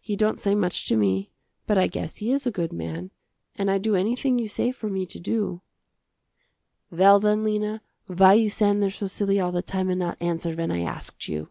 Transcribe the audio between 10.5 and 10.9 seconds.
when I